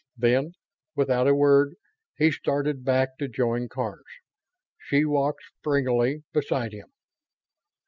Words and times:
Then, 0.17 0.53
without 0.95 1.27
a 1.27 1.35
word, 1.35 1.75
he 2.17 2.31
started 2.31 2.83
back 2.83 3.19
to 3.19 3.27
join 3.27 3.69
Karns. 3.69 4.01
She 4.79 5.05
walked 5.05 5.43
springily 5.59 6.23
beside 6.33 6.71
him. 6.73 6.89